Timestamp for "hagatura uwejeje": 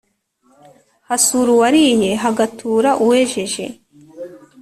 2.23-3.65